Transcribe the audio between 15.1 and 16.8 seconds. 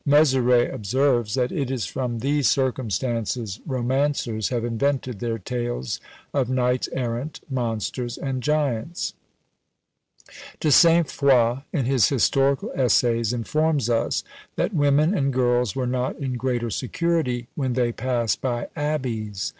and girls were not in greater